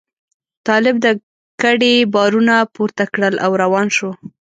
[0.67, 1.07] طالب د
[1.61, 4.11] کډې بارونه پورته کړل او روان شو.